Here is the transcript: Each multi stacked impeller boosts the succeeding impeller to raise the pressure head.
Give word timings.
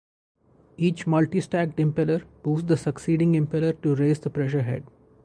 Each 0.77 1.05
multi 1.05 1.41
stacked 1.41 1.77
impeller 1.77 2.23
boosts 2.41 2.67
the 2.67 2.75
succeeding 2.75 3.33
impeller 3.33 3.79
to 3.83 3.93
raise 3.93 4.17
the 4.19 4.31
pressure 4.31 4.63
head. 4.63 4.83